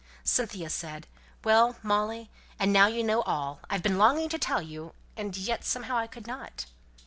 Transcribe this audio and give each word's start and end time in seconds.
Cynthia 0.23 0.71
said, 0.71 1.05
"Well, 1.43 1.75
Molly, 1.83 2.31
and 2.57 2.73
now 2.73 2.87
you 2.87 3.03
know 3.03 3.21
all! 3.21 3.59
I've 3.69 3.83
been 3.83 3.99
longing 3.99 4.29
to 4.29 4.39
tell 4.39 4.59
you 4.59 4.95
and 5.15 5.37
yet 5.37 5.63
somehow 5.63 5.95
I 5.95 6.07
could 6.07 6.25
not." 6.25 6.65